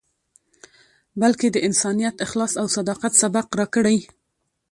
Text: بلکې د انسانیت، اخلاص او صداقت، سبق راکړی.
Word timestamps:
بلکې 1.21 1.47
د 1.51 1.57
انسانیت، 1.67 2.15
اخلاص 2.25 2.53
او 2.61 2.65
صداقت، 2.77 3.13
سبق 3.21 3.47
راکړی. 3.59 3.97